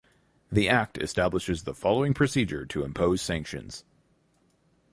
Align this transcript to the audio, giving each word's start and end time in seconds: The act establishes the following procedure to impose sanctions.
The 0.51 0.67
act 0.67 0.97
establishes 0.97 1.61
the 1.61 1.75
following 1.75 2.15
procedure 2.15 2.65
to 2.65 2.83
impose 2.83 3.21
sanctions. 3.21 3.83